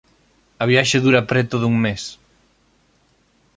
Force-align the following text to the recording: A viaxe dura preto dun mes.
A 0.61 0.65
viaxe 0.71 0.97
dura 1.05 1.27
preto 1.31 1.55
dun 1.59 1.75
mes. 1.85 2.03